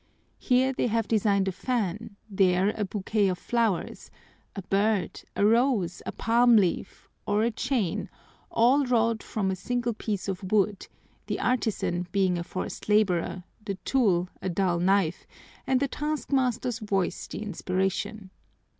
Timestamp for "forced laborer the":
12.43-13.75